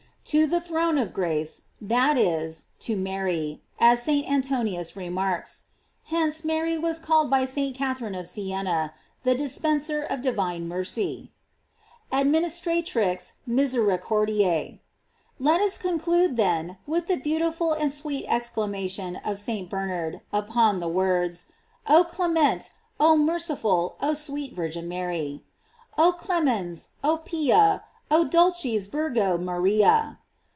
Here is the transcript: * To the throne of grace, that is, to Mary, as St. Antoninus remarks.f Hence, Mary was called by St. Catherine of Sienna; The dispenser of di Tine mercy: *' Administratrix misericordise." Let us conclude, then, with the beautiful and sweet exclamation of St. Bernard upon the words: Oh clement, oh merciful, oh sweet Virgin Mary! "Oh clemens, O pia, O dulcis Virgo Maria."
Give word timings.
* 0.31 0.31
To 0.31 0.45
the 0.47 0.61
throne 0.61 0.97
of 0.97 1.11
grace, 1.13 1.63
that 1.81 2.15
is, 2.17 2.67
to 2.81 2.95
Mary, 2.95 3.63
as 3.79 4.03
St. 4.03 4.25
Antoninus 4.31 4.95
remarks.f 4.95 5.71
Hence, 6.09 6.45
Mary 6.45 6.77
was 6.77 6.99
called 6.99 7.29
by 7.29 7.43
St. 7.43 7.75
Catherine 7.75 8.15
of 8.15 8.29
Sienna; 8.29 8.93
The 9.23 9.35
dispenser 9.35 10.03
of 10.03 10.21
di 10.21 10.31
Tine 10.31 10.69
mercy: 10.69 11.33
*' 11.73 12.13
Administratrix 12.13 13.33
misericordise." 13.49 14.79
Let 15.37 15.59
us 15.59 15.77
conclude, 15.77 16.37
then, 16.37 16.77
with 16.87 17.07
the 17.07 17.17
beautiful 17.17 17.73
and 17.73 17.91
sweet 17.91 18.25
exclamation 18.29 19.17
of 19.25 19.37
St. 19.37 19.69
Bernard 19.69 20.21
upon 20.31 20.79
the 20.79 20.87
words: 20.87 21.47
Oh 21.87 22.05
clement, 22.05 22.71
oh 23.01 23.17
merciful, 23.17 23.97
oh 24.01 24.13
sweet 24.13 24.53
Virgin 24.53 24.87
Mary! 24.87 25.43
"Oh 25.97 26.13
clemens, 26.13 26.89
O 27.03 27.17
pia, 27.17 27.83
O 28.09 28.23
dulcis 28.25 28.87
Virgo 28.87 29.37
Maria." 29.37 30.17